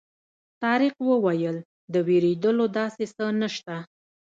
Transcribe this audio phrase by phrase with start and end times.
[0.63, 1.57] طارق وویل
[1.93, 3.77] د وېرېدلو داسې څه نه شته.